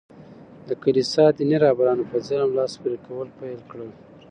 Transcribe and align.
د 0.67 0.69
کلیسا 0.83 1.23
دیني 1.37 1.57
رهبرانو 1.65 2.03
په 2.11 2.17
ظلم 2.27 2.49
لاس 2.57 2.71
پوري 2.79 2.97
کول 3.05 3.27
پېل 3.39 3.59
کړل. 3.69 3.91